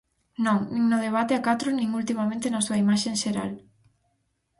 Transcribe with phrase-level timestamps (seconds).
[0.45, 3.51] Non, nin no debate a catro nin ultimamente na súa imaxe en xeral.